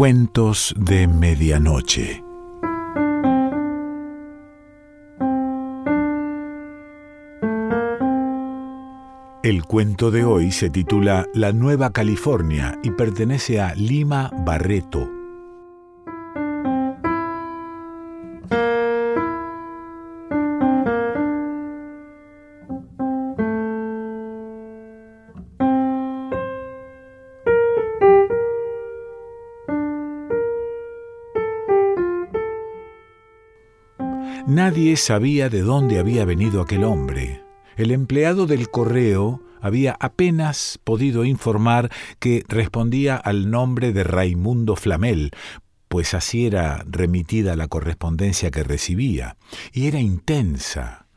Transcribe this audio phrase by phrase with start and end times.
[0.00, 2.24] Cuentos de Medianoche.
[9.42, 15.19] El cuento de hoy se titula La Nueva California y pertenece a Lima Barreto.
[34.70, 37.42] Nadie sabía de dónde había venido aquel hombre.
[37.76, 45.32] El empleado del correo había apenas podido informar que respondía al nombre de Raimundo Flamel,
[45.88, 49.36] pues así era remitida la correspondencia que recibía,
[49.72, 51.08] y era intensa.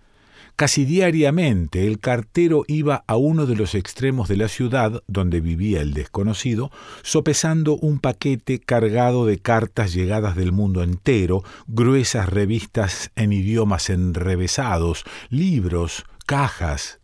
[0.55, 5.81] Casi diariamente el cartero iba a uno de los extremos de la ciudad donde vivía
[5.81, 6.69] el desconocido,
[7.01, 15.05] sopesando un paquete cargado de cartas llegadas del mundo entero, gruesas revistas en idiomas enrevesados,
[15.29, 16.99] libros, cajas.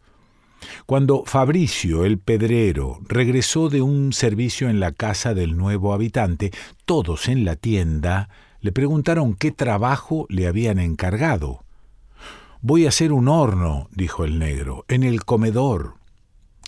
[0.85, 6.52] Cuando Fabricio, el pedrero, regresó de un servicio en la casa del nuevo habitante,
[6.85, 8.29] todos en la tienda
[8.61, 11.63] le preguntaron qué trabajo le habían encargado.
[12.61, 15.93] Voy a hacer un horno, dijo el negro, en el comedor.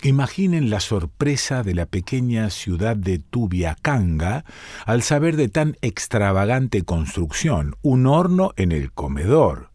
[0.02, 4.46] Imaginen la sorpresa de la pequeña ciudad de Tubiacanga
[4.86, 9.68] al saber de tan extravagante construcción, un horno en el comedor.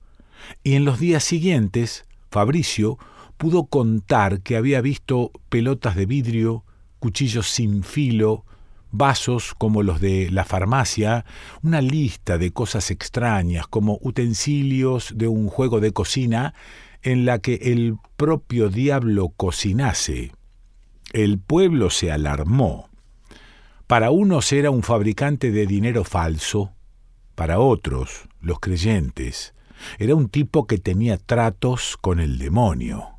[0.63, 2.97] Y en los días siguientes, Fabricio
[3.37, 6.65] pudo contar que había visto pelotas de vidrio,
[6.97, 8.43] cuchillos sin filo,
[8.91, 11.25] vasos como los de la farmacia,
[11.61, 16.53] una lista de cosas extrañas como utensilios de un juego de cocina
[17.01, 20.31] en la que el propio diablo cocinase.
[21.13, 22.89] El pueblo se alarmó.
[23.87, 26.73] Para unos era un fabricante de dinero falso,
[27.35, 29.53] para otros, los creyentes,
[29.99, 33.16] era un tipo que tenía tratos con el demonio.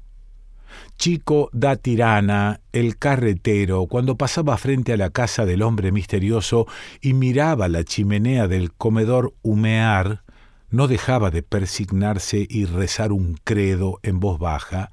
[0.98, 6.66] Chico da Tirana, el carretero, cuando pasaba frente a la casa del hombre misterioso
[7.00, 10.24] y miraba la chimenea del comedor humear,
[10.70, 14.90] no dejaba de persignarse y rezar un credo en voz baja,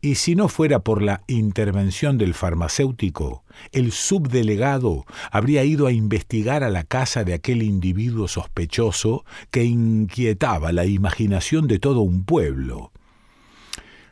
[0.00, 3.42] y si no fuera por la intervención del farmacéutico,
[3.72, 10.70] el subdelegado habría ido a investigar a la casa de aquel individuo sospechoso que inquietaba
[10.70, 12.92] la imaginación de todo un pueblo.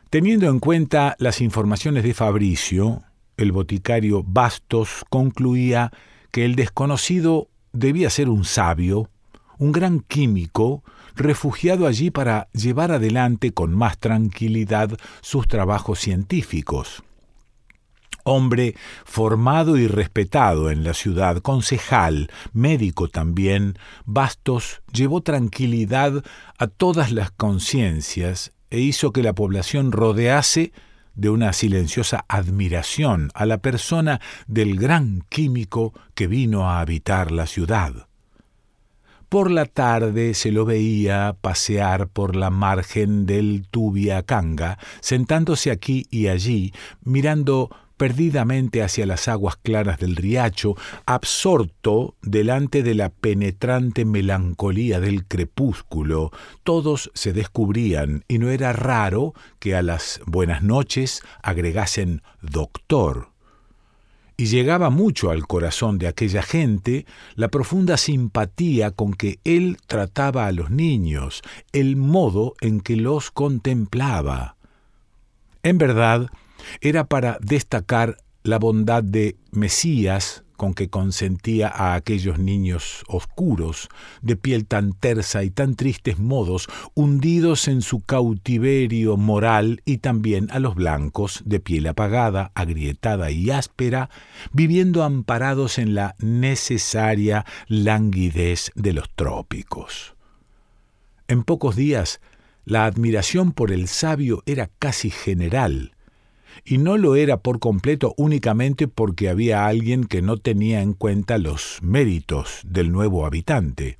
[0.09, 3.03] Teniendo en cuenta las informaciones de Fabricio,
[3.35, 5.91] el boticario Bastos concluía
[6.31, 9.09] que el desconocido debía ser un sabio,
[9.57, 10.81] un gran químico,
[11.13, 17.03] refugiado allí para llevar adelante con más tranquilidad sus trabajos científicos.
[18.23, 26.23] Hombre formado y respetado en la ciudad, concejal, médico también, Bastos llevó tranquilidad
[26.57, 30.71] a todas las conciencias e hizo que la población rodease
[31.15, 37.47] de una silenciosa admiración a la persona del gran químico que vino a habitar la
[37.47, 38.07] ciudad.
[39.29, 46.27] Por la tarde se lo veía pasear por la margen del Tubiacanga, sentándose aquí y
[46.27, 46.71] allí,
[47.03, 50.75] mirando perdidamente hacia las aguas claras del riacho,
[51.05, 56.31] absorto delante de la penetrante melancolía del crepúsculo,
[56.63, 63.29] todos se descubrían y no era raro que a las buenas noches agregasen doctor.
[64.39, 70.45] Y llegaba mucho al corazón de aquella gente la profunda simpatía con que él trataba
[70.45, 71.41] a los niños,
[71.73, 74.57] el modo en que los contemplaba.
[75.63, 76.29] En verdad,
[76.81, 83.87] era para destacar la bondad de Mesías con que consentía a aquellos niños oscuros,
[84.21, 90.47] de piel tan tersa y tan tristes modos, hundidos en su cautiverio moral, y también
[90.51, 94.09] a los blancos, de piel apagada, agrietada y áspera,
[94.51, 100.15] viviendo amparados en la necesaria languidez de los trópicos.
[101.27, 102.19] En pocos días,
[102.65, 105.93] la admiración por el sabio era casi general,
[106.65, 111.37] y no lo era por completo únicamente porque había alguien que no tenía en cuenta
[111.37, 113.97] los méritos del nuevo habitante.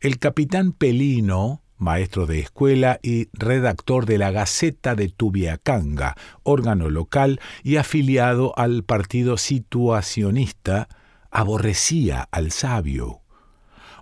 [0.00, 7.40] El capitán Pelino, maestro de escuela y redactor de la Gaceta de Tubiacanga, órgano local
[7.62, 10.88] y afiliado al partido situacionista,
[11.30, 13.20] aborrecía al sabio.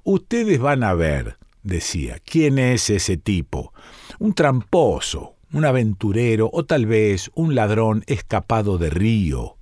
[0.04, 3.72] Ustedes van a ver, decía, quién es ese tipo.
[4.18, 9.56] Un tramposo, un aventurero o tal vez un ladrón escapado de río.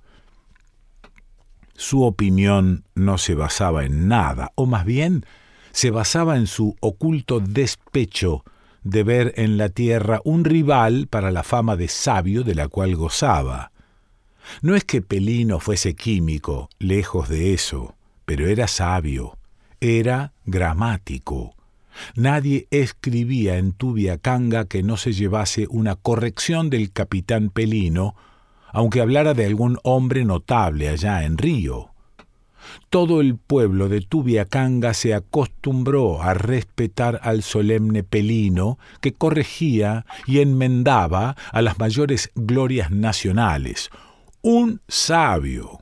[1.75, 5.23] Su opinión no se basaba en nada, o más bien
[5.71, 8.43] se basaba en su oculto despecho
[8.83, 12.95] de ver en la tierra un rival para la fama de sabio de la cual
[12.95, 13.71] gozaba.
[14.61, 17.95] No es que Pelino fuese químico, lejos de eso,
[18.25, 19.37] pero era sabio,
[19.79, 21.52] era gramático.
[22.15, 28.15] Nadie escribía en Tubiacanga que no se llevase una corrección del capitán Pelino,
[28.71, 31.93] aunque hablara de algún hombre notable allá en Río.
[32.89, 40.39] Todo el pueblo de Tubiacanga se acostumbró a respetar al solemne Pelino que corregía y
[40.39, 43.89] enmendaba a las mayores glorias nacionales.
[44.41, 45.79] Un sabio.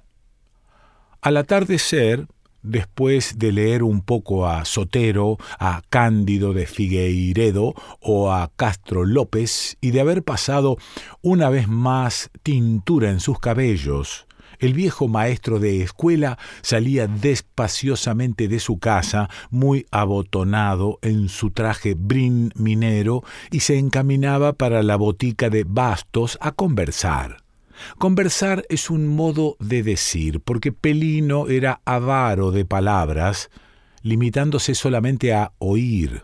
[1.21, 2.27] Al atardecer,
[2.63, 9.77] después de leer un poco a Sotero, a Cándido de Figueiredo o a Castro López
[9.81, 10.77] y de haber pasado
[11.21, 14.27] una vez más tintura en sus cabellos,
[14.61, 21.95] el viejo maestro de escuela salía despaciosamente de su casa, muy abotonado en su traje
[21.97, 27.40] brin minero, y se encaminaba para la botica de Bastos a conversar.
[27.97, 33.49] Conversar es un modo de decir, porque Pelino era avaro de palabras,
[34.01, 36.23] limitándose solamente a oír.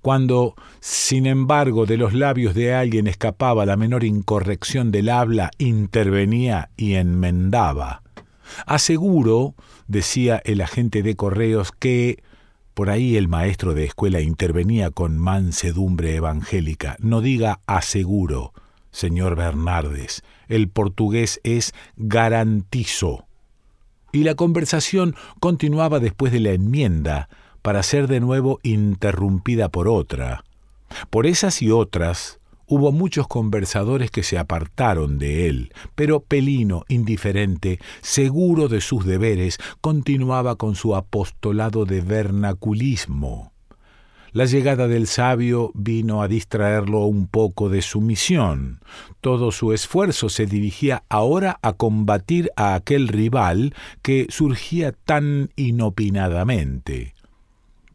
[0.00, 6.68] Cuando, sin embargo, de los labios de alguien escapaba la menor incorrección del habla, intervenía
[6.76, 8.02] y enmendaba.
[8.66, 9.54] Aseguro,
[9.88, 12.22] decía el agente de correos, que
[12.74, 16.96] por ahí el maestro de escuela intervenía con mansedumbre evangélica.
[16.98, 18.52] No diga aseguro,
[18.90, 20.22] señor Bernardes.
[20.48, 23.26] El portugués es garantizo.
[24.12, 27.28] Y la conversación continuaba después de la enmienda,
[27.62, 30.44] para ser de nuevo interrumpida por otra.
[31.08, 37.80] Por esas y otras, hubo muchos conversadores que se apartaron de él, pero Pelino, indiferente,
[38.02, 43.53] seguro de sus deberes, continuaba con su apostolado de vernaculismo.
[44.34, 48.80] La llegada del sabio vino a distraerlo un poco de su misión.
[49.20, 57.14] Todo su esfuerzo se dirigía ahora a combatir a aquel rival que surgía tan inopinadamente.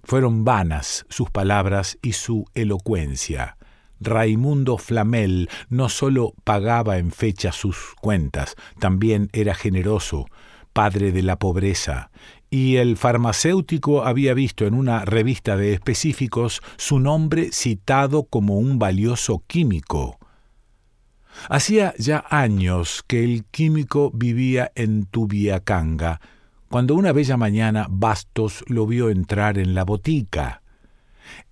[0.05, 3.57] Fueron vanas sus palabras y su elocuencia.
[3.99, 10.25] Raimundo Flamel no sólo pagaba en fecha sus cuentas, también era generoso,
[10.71, 12.11] padre de la pobreza,
[12.49, 18.79] y el farmacéutico había visto en una revista de específicos su nombre citado como un
[18.79, 20.17] valioso químico.
[21.47, 26.19] Hacía ya años que el químico vivía en Tubiacanga,
[26.69, 30.61] cuando una bella mañana Bastos lo vio entrar en la botica.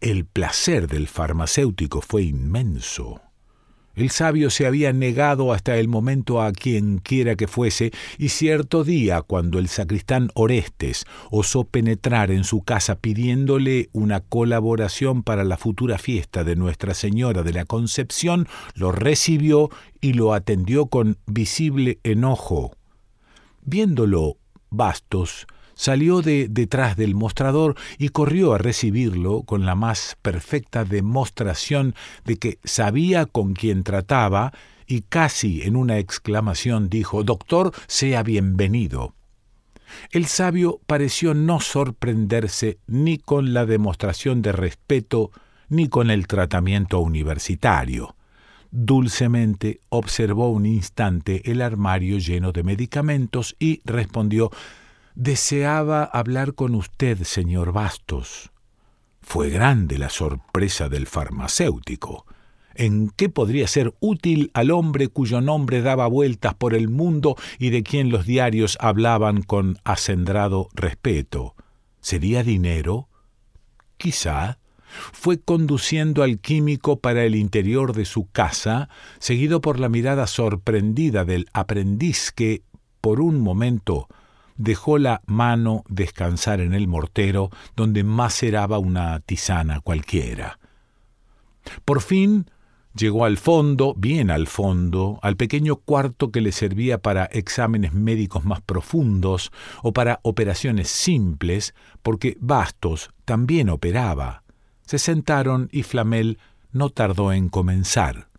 [0.02, 3.22] El placer del farmacéutico fue inmenso.
[3.98, 8.84] El sabio se había negado hasta el momento a quien quiera que fuese, y cierto
[8.84, 15.58] día, cuando el sacristán Orestes osó penetrar en su casa pidiéndole una colaboración para la
[15.58, 21.98] futura fiesta de Nuestra Señora de la Concepción, lo recibió y lo atendió con visible
[22.04, 22.76] enojo.
[23.64, 24.38] Viéndolo
[24.70, 25.48] Bastos
[25.78, 31.96] salió de detrás del mostrador y corrió a recibirlo con la más perfecta demostración
[32.26, 34.52] de que sabía con quién trataba
[34.88, 39.14] y casi en una exclamación dijo Doctor, sea bienvenido.
[40.12, 45.32] El sabio pareció no sorprenderse ni con la demostración de respeto
[45.70, 48.16] ni con el tratamiento universitario.
[48.72, 54.52] Dulcemente observó un instante el armario lleno de medicamentos y respondió
[55.20, 58.52] Deseaba hablar con usted, señor Bastos.
[59.20, 62.28] Fue grande la sorpresa del farmacéutico.
[62.76, 67.72] ¿En qué podría ser útil al hombre cuyo nombre daba vueltas por el mundo y
[67.72, 71.56] de quien los diarios hablaban con acendrado respeto?
[72.00, 73.10] ¿Sería dinero?
[73.98, 74.60] Quizá
[75.14, 81.26] fue conduciendo al químico para el interior de su casa, seguido por la mirada sorprendida
[81.26, 82.62] del aprendiz que,
[83.02, 84.08] por un momento,
[84.58, 90.60] dejó la mano descansar en el mortero donde maceraba una tisana cualquiera.
[91.86, 92.50] Por fin
[92.98, 98.44] llegó al fondo, bien al fondo, al pequeño cuarto que le servía para exámenes médicos
[98.44, 99.52] más profundos
[99.84, 104.44] o para operaciones simples, porque Bastos también operaba.
[104.86, 106.40] Se sentaron y Flamel
[106.72, 108.30] no tardó en comenzar.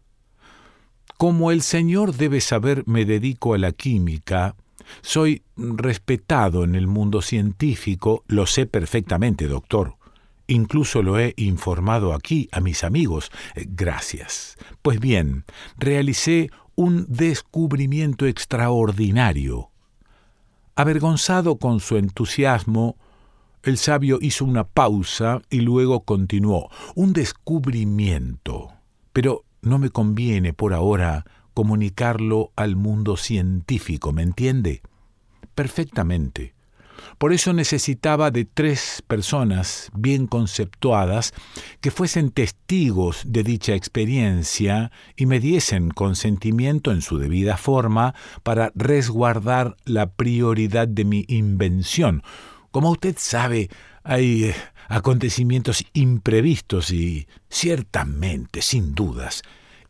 [1.17, 4.55] Como el señor debe saber, me dedico a la química.
[5.03, 9.97] Soy respetado en el mundo científico, lo sé perfectamente, doctor.
[10.47, 13.31] Incluso lo he informado aquí a mis amigos.
[13.55, 14.57] Eh, gracias.
[14.81, 15.45] Pues bien,
[15.77, 19.71] realicé un descubrimiento extraordinario.
[20.75, 22.97] Avergonzado con su entusiasmo,
[23.63, 26.71] el sabio hizo una pausa y luego continuó.
[26.95, 28.71] Un descubrimiento.
[29.13, 31.27] Pero no me conviene por ahora
[31.59, 34.81] comunicarlo al mundo científico, ¿me entiende?
[35.57, 36.55] Perfectamente.
[37.19, 41.35] Por eso necesitaba de tres personas bien conceptuadas
[41.81, 48.71] que fuesen testigos de dicha experiencia y me diesen consentimiento en su debida forma para
[48.77, 52.23] resguardar la prioridad de mi invención.
[52.71, 53.69] Como usted sabe,
[54.05, 54.55] hay eh,
[54.87, 59.43] acontecimientos imprevistos y ciertamente, sin dudas,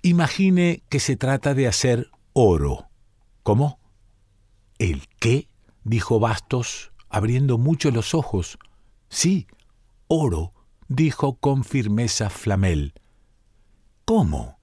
[0.09, 2.89] imagine que se trata de hacer oro.
[3.43, 3.79] ¿Cómo?
[4.79, 5.49] ¿El qué?
[5.85, 8.59] dijo Bastos, abriendo mucho los ojos.
[9.09, 9.47] Sí,
[10.07, 10.53] oro,
[10.89, 12.95] dijo con firmeza Flamel.
[14.05, 14.59] ¿Cómo?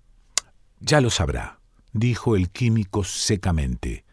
[0.79, 1.59] Ya lo sabrá,
[1.93, 4.05] dijo el químico secamente.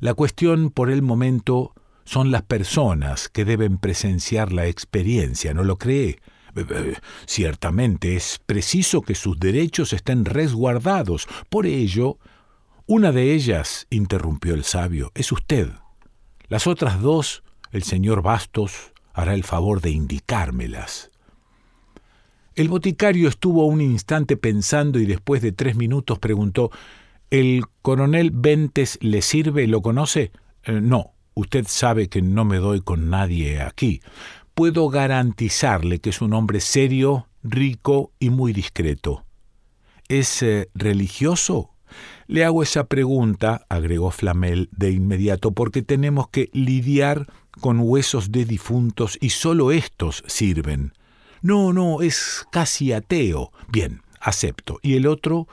[0.00, 5.78] La cuestión por el momento son las personas que deben presenciar la experiencia, ¿no lo
[5.78, 6.20] cree?
[6.56, 11.28] Eh, eh, ciertamente es preciso que sus derechos estén resguardados.
[11.48, 12.18] Por ello,
[12.86, 15.70] una de ellas, interrumpió el sabio, es usted.
[16.48, 17.42] Las otras dos
[17.72, 21.10] el señor Bastos hará el favor de indicármelas.
[22.56, 26.70] El boticario estuvo un instante pensando y después de tres minutos preguntó
[27.30, 29.68] ¿El coronel Ventes le sirve?
[29.68, 30.32] ¿Lo conoce?
[30.64, 34.00] Eh, no, usted sabe que no me doy con nadie aquí.
[34.54, 39.24] Puedo garantizarle que es un hombre serio, rico y muy discreto.
[40.08, 41.70] ¿Es eh, religioso?
[42.26, 47.26] Le hago esa pregunta, agregó Flamel de inmediato, porque tenemos que lidiar
[47.60, 50.92] con huesos de difuntos y sólo estos sirven.
[51.42, 53.52] No, no, es casi ateo.
[53.68, 54.78] Bien, acepto.
[54.82, 55.48] ¿Y el otro?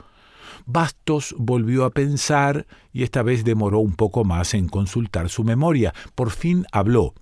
[0.66, 5.94] Bastos volvió a pensar y esta vez demoró un poco más en consultar su memoria.
[6.14, 7.14] Por fin habló.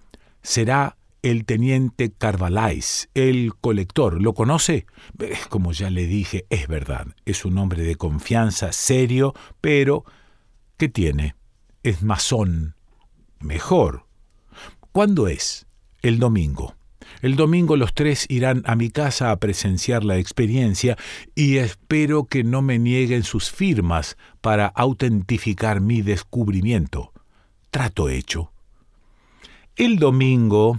[0.42, 0.96] Será
[1.30, 4.22] el teniente Carvalhais, el colector.
[4.22, 4.86] ¿Lo conoce?
[5.18, 7.08] Eh, como ya le dije, es verdad.
[7.24, 10.04] Es un hombre de confianza, serio, pero...
[10.76, 11.34] ¿Qué tiene?
[11.82, 12.76] Es masón.
[13.40, 14.06] Mejor.
[14.92, 15.66] ¿Cuándo es?
[16.00, 16.76] El domingo.
[17.22, 20.96] El domingo los tres irán a mi casa a presenciar la experiencia
[21.34, 27.12] y espero que no me nieguen sus firmas para autentificar mi descubrimiento.
[27.70, 28.52] Trato hecho.
[29.74, 30.78] El domingo,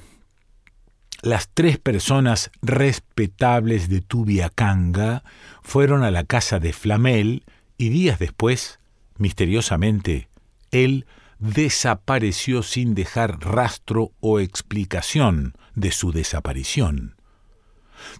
[1.21, 5.23] las tres personas respetables de Tubiacanga
[5.61, 7.43] fueron a la casa de Flamel
[7.77, 8.79] y días después,
[9.17, 10.29] misteriosamente,
[10.71, 11.05] él
[11.39, 17.15] desapareció sin dejar rastro o explicación de su desaparición.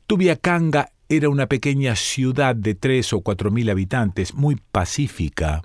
[0.06, 5.62] Tubiacanga era una pequeña ciudad de tres o cuatro mil habitantes, muy pacífica.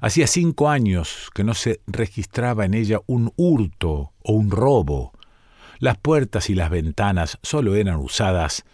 [0.00, 5.12] Hacía cinco años que no se registraba en ella un hurto o un robo.
[5.80, 8.64] Las puertas y las ventanas solo eran usadas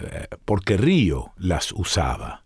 [0.00, 2.42] eh, porque Río las usaba.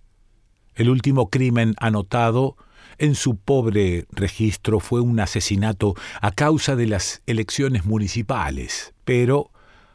[0.75, 2.57] El último crimen anotado
[2.99, 9.51] en su pobre registro fue un asesinato a causa de las elecciones municipales, pero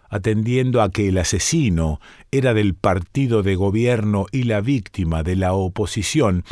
[0.09, 1.99] atendiendo a que el asesino
[2.31, 6.43] era del partido de gobierno y la víctima de la oposición,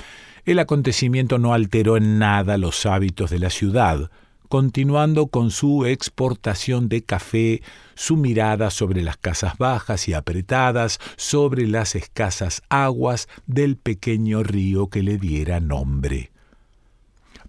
[0.45, 4.11] el acontecimiento no alteró en nada los hábitos de la ciudad,
[4.49, 7.61] continuando con su exportación de café,
[7.95, 14.87] su mirada sobre las casas bajas y apretadas, sobre las escasas aguas del pequeño río
[14.87, 16.31] que le diera nombre.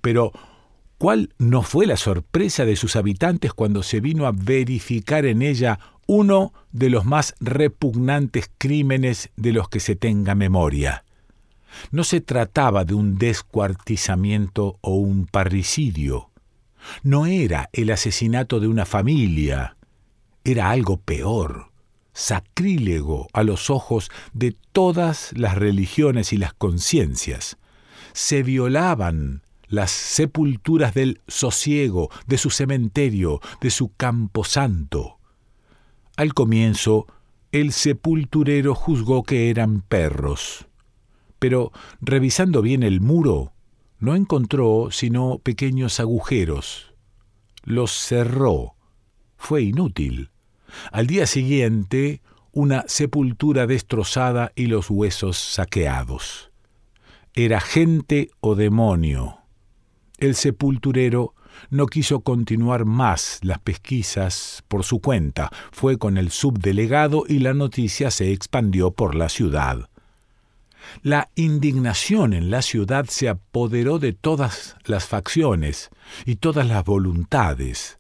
[0.00, 0.32] Pero,
[0.98, 5.78] ¿cuál no fue la sorpresa de sus habitantes cuando se vino a verificar en ella
[6.06, 11.04] uno de los más repugnantes crímenes de los que se tenga memoria?
[11.90, 16.30] No se trataba de un descuartizamiento o un parricidio.
[17.02, 19.76] No era el asesinato de una familia.
[20.44, 21.70] Era algo peor,
[22.12, 27.56] sacrílego a los ojos de todas las religiones y las conciencias.
[28.12, 35.18] Se violaban las sepulturas del sosiego, de su cementerio, de su camposanto.
[36.16, 37.06] Al comienzo,
[37.50, 40.66] el sepulturero juzgó que eran perros,
[41.38, 43.52] pero revisando bien el muro,
[43.98, 46.92] no encontró sino pequeños agujeros.
[47.62, 48.74] Los cerró.
[49.36, 50.30] Fue inútil.
[50.92, 52.22] Al día siguiente,
[52.52, 56.50] una sepultura destrozada y los huesos saqueados.
[57.34, 59.38] Era gente o demonio.
[60.18, 61.34] El sepulturero
[61.70, 67.54] no quiso continuar más las pesquisas por su cuenta, fue con el subdelegado y la
[67.54, 69.88] noticia se expandió por la ciudad.
[71.02, 75.90] La indignación en la ciudad se apoderó de todas las facciones
[76.24, 77.98] y todas las voluntades.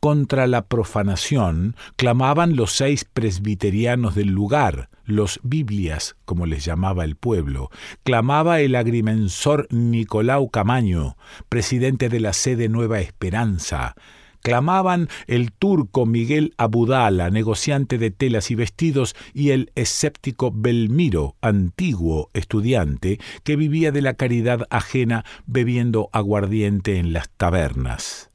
[0.00, 7.14] Contra la profanación clamaban los seis presbiterianos del lugar, los Biblias, como les llamaba el
[7.14, 7.70] pueblo.
[8.02, 11.16] Clamaba el agrimensor Nicolau Camaño,
[11.48, 13.94] presidente de la sede Nueva Esperanza.
[14.42, 22.30] Clamaban el turco Miguel Abudala, negociante de telas y vestidos, y el escéptico Belmiro, antiguo
[22.34, 28.28] estudiante, que vivía de la caridad ajena bebiendo aguardiente en las tabernas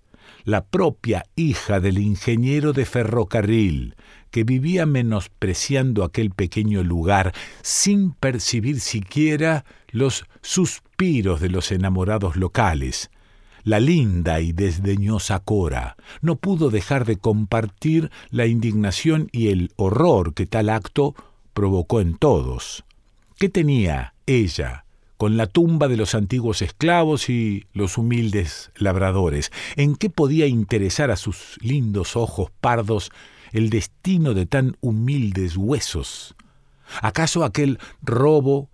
[0.47, 3.95] la propia hija del ingeniero de ferrocarril,
[4.31, 7.33] que vivía menospreciando aquel pequeño lugar
[7.63, 13.09] sin percibir siquiera los suspiros de los enamorados locales.
[13.67, 20.33] La linda y desdeñosa Cora no pudo dejar de compartir la indignación y el horror
[20.33, 21.15] que tal acto
[21.53, 22.85] provocó en todos.
[23.37, 24.85] ¿Qué tenía ella
[25.17, 29.51] con la tumba de los antiguos esclavos y los humildes labradores.
[29.75, 33.11] ¿En qué podía interesar a sus lindos ojos pardos
[33.51, 36.35] el destino de tan humildes huesos?
[37.01, 38.69] ¿Acaso aquel robo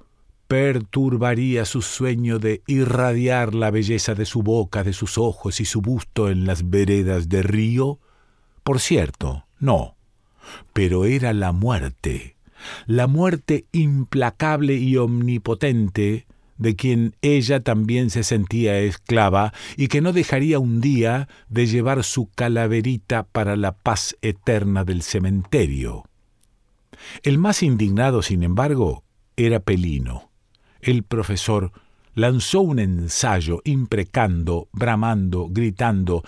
[0.48, 5.82] perturbaría su sueño de irradiar la belleza de su boca, de sus ojos y su
[5.82, 8.00] busto en las veredas de río?
[8.64, 9.96] Por cierto, no.
[10.74, 12.36] Pero era la muerte,
[12.86, 20.14] la muerte implacable y omnipotente de quien ella también se sentía esclava y que no
[20.14, 26.06] dejaría un día de llevar su calaverita para la paz eterna del cementerio.
[27.24, 29.04] El más indignado, sin embargo,
[29.36, 30.33] era Pelino.
[30.84, 31.72] El profesor
[32.14, 36.24] lanzó un ensayo imprecando, bramando, gritando.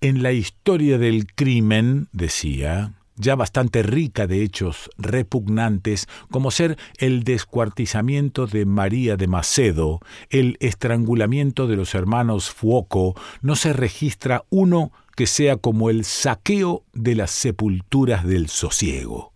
[0.00, 7.24] En la historia del crimen, decía, ya bastante rica de hechos repugnantes, como ser el
[7.24, 9.98] descuartizamiento de María de Macedo,
[10.30, 16.84] el estrangulamiento de los hermanos Fuoco, no se registra uno que sea como el saqueo
[16.92, 19.32] de las sepulturas del sosiego.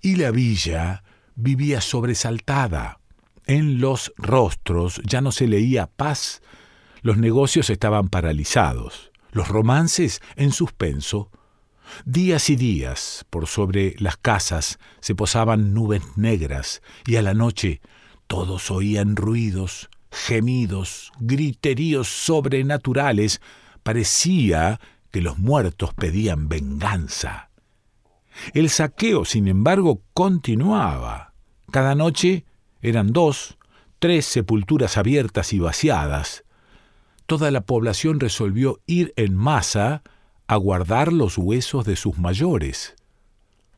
[0.00, 1.02] Y la villa
[1.34, 3.00] vivía sobresaltada.
[3.46, 6.42] En los rostros ya no se leía paz,
[7.02, 11.30] los negocios estaban paralizados, los romances en suspenso,
[12.04, 17.80] Días y días por sobre las casas se posaban nubes negras y a la noche
[18.26, 23.40] todos oían ruidos, gemidos, griteríos sobrenaturales.
[23.82, 24.80] Parecía
[25.10, 27.50] que los muertos pedían venganza.
[28.52, 31.32] El saqueo, sin embargo, continuaba.
[31.70, 32.44] Cada noche
[32.86, 33.58] eran dos,
[33.98, 36.44] tres sepulturas abiertas y vaciadas.
[37.26, 40.04] Toda la población resolvió ir en masa
[40.46, 42.94] a guardar los huesos de sus mayores.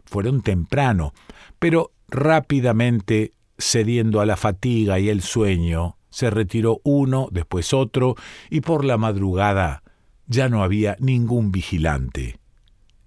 [0.04, 1.14] Fueron temprano,
[1.58, 8.14] pero rápidamente, cediendo a la fatiga y el sueño, se retiró uno, después otro,
[8.50, 9.82] y por la madrugada
[10.26, 12.38] ya no había ningún vigilante.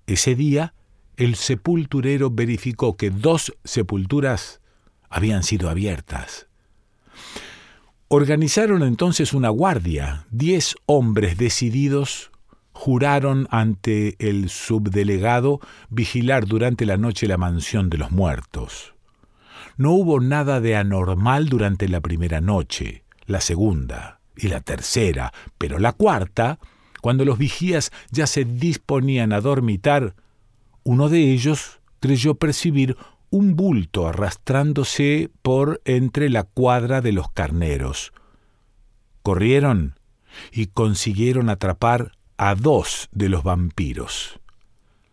[0.07, 0.73] Ese día,
[1.17, 4.60] el sepulturero verificó que dos sepulturas
[5.11, 6.47] habían sido abiertas.
[8.07, 12.31] Organizaron entonces una guardia, diez hombres decididos
[12.73, 18.95] juraron ante el subdelegado vigilar durante la noche la mansión de los muertos.
[19.77, 25.77] No hubo nada de anormal durante la primera noche, la segunda y la tercera, pero
[25.79, 26.59] la cuarta,
[27.01, 30.15] cuando los vigías ya se disponían a dormitar,
[30.83, 32.97] uno de ellos creyó percibir
[33.31, 38.11] un bulto arrastrándose por entre la cuadra de los carneros.
[39.23, 39.95] Corrieron
[40.51, 44.39] y consiguieron atrapar a dos de los vampiros.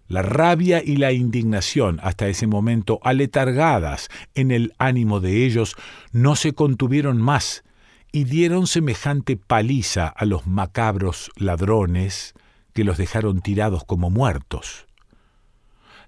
[0.08, 5.76] La rabia y la indignación, hasta ese momento aletargadas en el ánimo de ellos,
[6.12, 7.62] no se contuvieron más
[8.10, 12.34] y dieron semejante paliza a los macabros ladrones
[12.72, 14.87] que los dejaron tirados como muertos.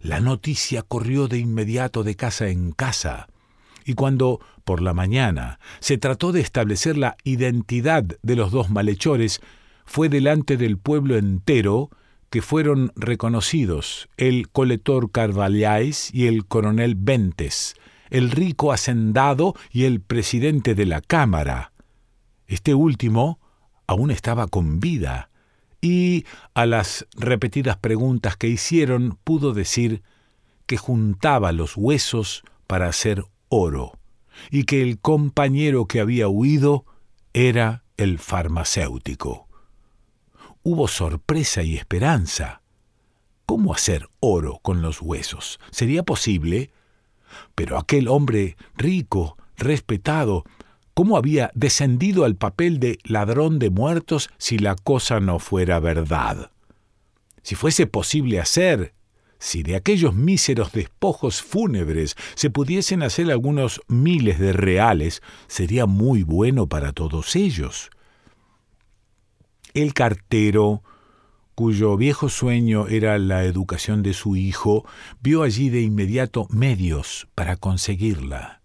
[0.01, 3.29] La noticia corrió de inmediato de casa en casa,
[3.85, 9.41] y cuando, por la mañana, se trató de establecer la identidad de los dos malhechores,
[9.85, 11.91] fue delante del pueblo entero
[12.31, 17.75] que fueron reconocidos el coletor Carvalhais y el coronel Bentes,
[18.09, 21.73] el rico hacendado y el presidente de la Cámara.
[22.47, 23.39] Este último
[23.87, 25.30] aún estaba con vida
[25.81, 30.03] y, a las repetidas preguntas que hicieron, pudo decir
[30.67, 33.99] que juntaba los huesos para hacer oro
[34.51, 36.85] y que el compañero que había huido
[37.33, 39.51] era el farmacéutico
[40.63, 42.63] hubo sorpresa y esperanza.
[43.47, 45.59] ¿Cómo hacer oro con los huesos?
[45.71, 46.71] ¿Sería posible?
[47.55, 50.45] Pero aquel hombre rico, respetado,
[50.95, 56.51] cómo había descendido al papel de ladrón de muertos si la cosa no fuera verdad.
[57.43, 58.95] Si fuese posible hacer,
[59.39, 66.23] si de aquellos míseros despojos fúnebres se pudiesen hacer algunos miles de reales, sería muy
[66.23, 67.91] bueno para todos ellos.
[69.73, 70.83] El cartero,
[71.55, 74.85] cuyo viejo sueño era la educación de su hijo,
[75.23, 78.60] vio allí de inmediato medios para conseguirla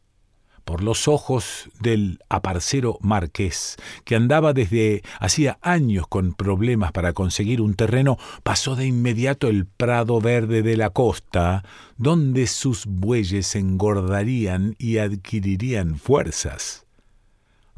[0.65, 7.61] por los ojos del aparcero marqués, que andaba desde hacía años con problemas para conseguir
[7.61, 11.63] un terreno, pasó de inmediato el prado verde de la costa,
[11.97, 16.85] donde sus bueyes engordarían y adquirirían fuerzas.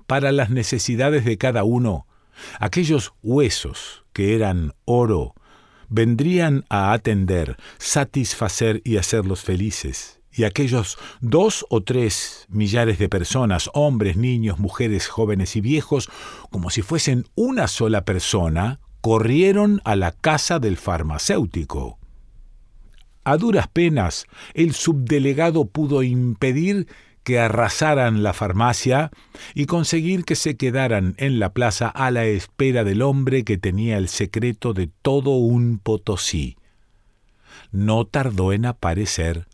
[0.08, 2.08] Para las necesidades de cada uno,
[2.60, 5.36] aquellos huesos que eran oro,
[5.90, 13.70] vendrían a atender, satisfacer y hacerlos felices y aquellos dos o tres millares de personas,
[13.74, 16.10] hombres, niños, mujeres, jóvenes y viejos,
[16.52, 21.98] como si fuesen una sola persona, corrieron a la casa del farmacéutico.
[23.24, 26.88] A duras penas, el subdelegado pudo impedir
[27.24, 29.12] que arrasaran la farmacia
[29.54, 33.98] y conseguir que se quedaran en la plaza a la espera del hombre que tenía
[33.98, 36.56] el secreto de todo un Potosí.
[37.72, 39.48] No tardó en aparecer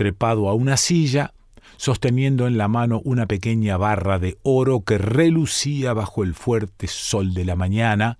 [0.00, 1.34] trepado a una silla,
[1.76, 7.34] sosteniendo en la mano una pequeña barra de oro que relucía bajo el fuerte sol
[7.34, 8.18] de la mañana,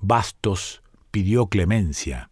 [0.00, 2.28] Bastos pidió clemencia,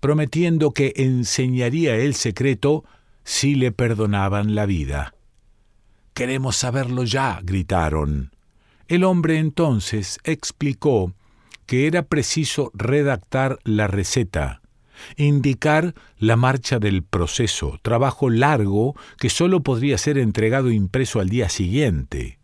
[0.00, 2.82] prometiendo que enseñaría el secreto
[3.22, 5.14] si le perdonaban la vida.
[6.12, 8.32] Queremos saberlo ya, gritaron.
[8.88, 11.14] El hombre entonces explicó
[11.64, 14.62] que era preciso redactar la receta,
[15.16, 21.48] indicar la marcha del proceso, trabajo largo que sólo podría ser entregado impreso al día
[21.48, 22.38] siguiente.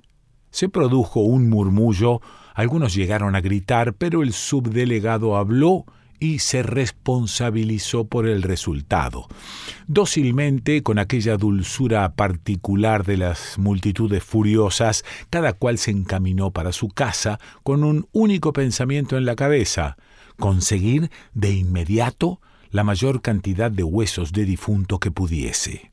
[0.51, 2.21] Se produjo un murmullo,
[2.55, 5.87] algunos llegaron a gritar, pero el subdelegado habló
[6.23, 9.27] y se responsabilizó por el resultado.
[9.89, 16.89] Dócilmente, con aquella dulzura particular de las multitudes furiosas, cada cual se encaminó para su
[16.89, 19.97] casa con un único pensamiento en la cabeza,
[20.39, 22.41] conseguir de inmediato
[22.71, 25.93] la mayor cantidad de huesos de difunto que pudiese.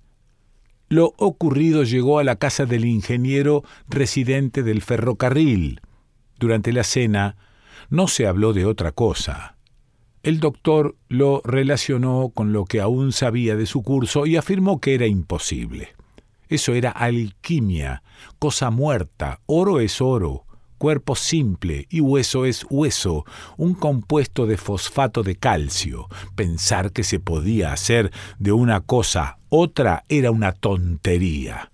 [0.88, 5.82] Lo ocurrido llegó a la casa del ingeniero residente del ferrocarril.
[6.40, 7.36] Durante la cena
[7.90, 9.58] no se habló de otra cosa.
[10.24, 14.96] El doctor lo relacionó con lo que aún sabía de su curso y afirmó que
[14.96, 15.90] era imposible.
[16.50, 18.02] Eso era alquimia,
[18.40, 20.46] cosa muerta, oro es oro,
[20.80, 23.26] cuerpo simple y hueso es hueso,
[23.58, 26.08] un compuesto de fosfato de calcio.
[26.36, 31.72] Pensar que se podía hacer de una cosa otra era una tontería.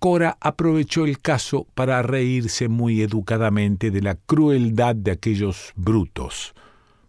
[0.00, 6.54] Cora aprovechó el caso para reírse muy educadamente de la crueldad de aquellos brutos.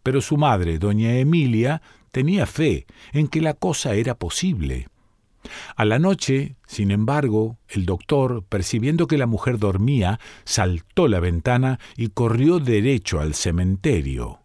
[0.03, 4.89] Pero su madre, doña Emilia, tenía fe en que la cosa era posible.
[5.75, 11.79] A la noche, sin embargo, el doctor, percibiendo que la mujer dormía, saltó la ventana
[11.97, 14.39] y corrió derecho al cementerio.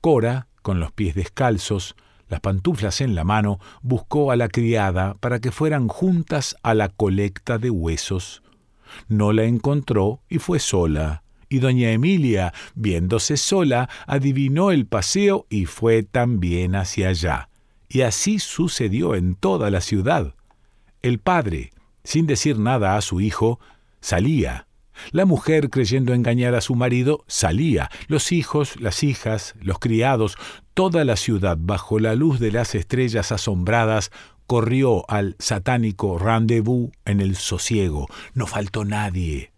[0.00, 1.96] Cora, con los pies descalzos,
[2.28, 6.88] las pantuflas en la mano, buscó a la criada para que fueran juntas a la
[6.88, 8.42] colecta de huesos.
[9.08, 11.22] No la encontró y fue sola.
[11.48, 17.49] Y doña Emilia, viéndose sola, adivinó el paseo y fue también hacia allá.
[17.92, 20.34] Y así sucedió en toda la ciudad.
[21.02, 21.72] El padre,
[22.04, 23.58] sin decir nada a su hijo,
[24.00, 24.68] salía.
[25.10, 27.90] La mujer, creyendo engañar a su marido, salía.
[28.06, 30.36] Los hijos, las hijas, los criados,
[30.72, 34.12] toda la ciudad, bajo la luz de las estrellas asombradas,
[34.46, 38.06] corrió al satánico rendezvous en el sosiego.
[38.34, 39.52] No faltó nadie.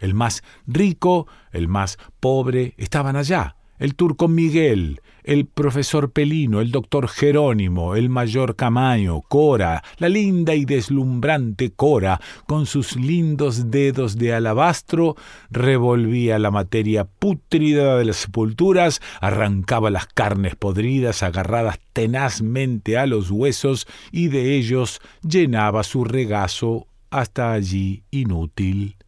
[0.00, 3.56] El más rico, el más pobre, estaban allá.
[3.80, 10.54] El turco Miguel, el profesor Pelino, el doctor Jerónimo, el mayor Camaño, Cora, la linda
[10.54, 15.16] y deslumbrante Cora, con sus lindos dedos de alabastro,
[15.50, 23.30] revolvía la materia pútrida de las sepulturas, arrancaba las carnes podridas agarradas tenazmente a los
[23.30, 28.99] huesos y de ellos llenaba su regazo hasta allí inútil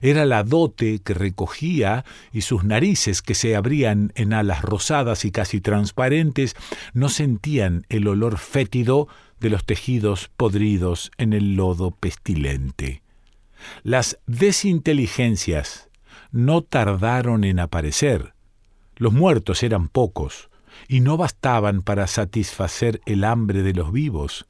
[0.00, 5.30] era la dote que recogía y sus narices que se abrían en alas rosadas y
[5.30, 6.56] casi transparentes
[6.92, 9.08] no sentían el olor fétido
[9.40, 13.02] de los tejidos podridos en el lodo pestilente.
[13.82, 15.88] Las desinteligencias
[16.30, 18.34] no tardaron en aparecer.
[18.96, 20.50] Los muertos eran pocos
[20.88, 24.46] y no bastaban para satisfacer el hambre de los vivos.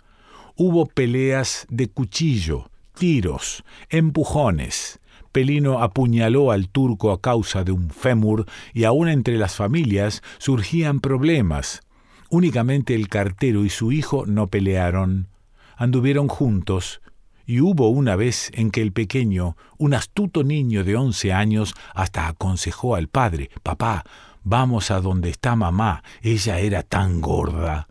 [0.57, 5.00] Hubo peleas de cuchillo, tiros, empujones.
[5.33, 11.01] Pelino apuñaló al turco a causa de un fémur y aún entre las familias surgían
[11.01, 11.83] problemas.
[12.29, 15.29] Únicamente el cartero y su hijo no pelearon.
[15.77, 17.01] Anduvieron juntos,
[17.47, 22.29] y hubo una vez en que el pequeño, un astuto niño de once años, hasta
[22.29, 24.05] aconsejó al padre, Papá,
[24.45, 27.89] vamos a donde está mamá, ella era tan gorda.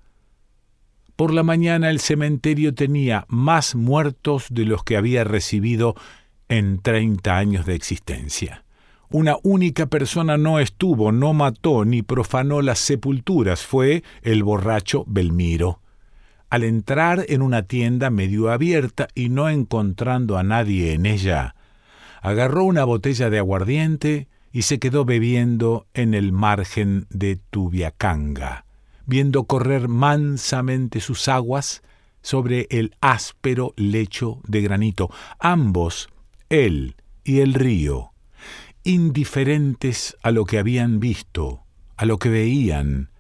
[1.17, 5.95] Por la mañana el cementerio tenía más muertos de los que había recibido
[6.49, 8.65] en treinta años de existencia.
[9.11, 15.79] Una única persona no estuvo, no mató ni profanó las sepulturas, fue el borracho Belmiro.
[16.49, 21.55] Al entrar en una tienda medio abierta y no encontrando a nadie en ella,
[22.21, 28.65] agarró una botella de aguardiente y se quedó bebiendo en el margen de Tubiacanga,
[29.05, 31.83] viendo correr mansamente sus aguas
[32.21, 35.09] sobre el áspero lecho de granito.
[35.39, 36.09] Ambos
[36.49, 38.11] él y el río,
[38.83, 41.63] indiferentes a lo que habían visto,
[41.95, 43.11] a lo que veían,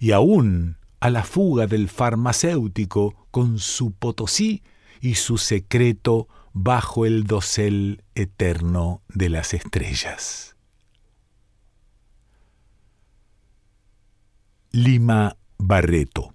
[0.00, 4.62] y aún a la fuga del farmacéutico con su potosí
[5.00, 10.56] y su secreto bajo el dosel eterno de las estrellas.
[14.72, 16.34] Lima Barreto